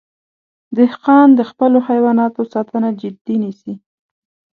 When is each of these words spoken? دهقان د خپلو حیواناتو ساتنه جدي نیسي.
دهقان 0.77 1.27
د 1.35 1.41
خپلو 1.49 1.77
حیواناتو 1.87 2.41
ساتنه 2.53 2.89
جدي 3.01 3.35
نیسي. 3.43 3.73